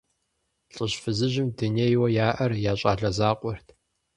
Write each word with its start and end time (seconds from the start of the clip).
ЛӀыжь-фызыжьым 0.75 1.47
дунейуэ 1.57 2.07
яӀэр 2.27 2.51
я 2.71 2.73
щӀалэ 2.79 3.09
закъуэрт. 3.17 3.67